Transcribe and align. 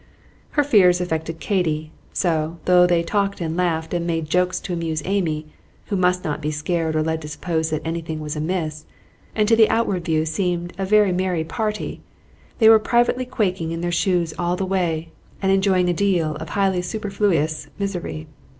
Her 0.57 0.63
fears 0.63 0.99
affected 0.99 1.39
Katy; 1.39 1.91
so, 2.11 2.57
though 2.65 2.87
they 2.87 3.03
talked 3.03 3.39
and 3.39 3.55
laughed, 3.55 3.93
and 3.93 4.07
made 4.07 4.27
jokes 4.31 4.59
to 4.61 4.73
amuse 4.73 5.03
Amy, 5.05 5.45
who 5.85 5.95
must 5.95 6.23
not 6.23 6.41
be 6.41 6.49
scared 6.49 6.95
or 6.95 7.03
led 7.03 7.21
to 7.21 7.27
suppose 7.27 7.69
that 7.69 7.83
anything 7.85 8.19
was 8.19 8.35
amiss, 8.35 8.85
and 9.35 9.47
to 9.47 9.55
the 9.55 9.69
outward 9.69 10.03
view 10.05 10.25
seemed 10.25 10.73
a 10.79 10.87
very 10.87 11.11
merry 11.11 11.43
party, 11.43 12.01
they 12.57 12.67
were 12.67 12.79
privately 12.79 13.25
quaking 13.25 13.69
in 13.69 13.81
their 13.81 13.91
shoes 13.91 14.33
all 14.39 14.55
the 14.55 14.65
way, 14.65 15.09
and 15.39 15.51
enjoying 15.51 15.87
a 15.87 15.93
deal 15.93 16.35
of 16.37 16.49
highly 16.49 16.81
superfluous 16.81 17.67
misery. 17.77 18.25